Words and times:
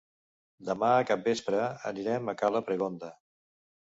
Demà 0.69 0.87
a 0.93 1.03
capvespre 1.09 1.59
anirem 1.91 2.33
a 2.33 2.37
cala 2.43 2.65
Pregonda. 2.71 3.13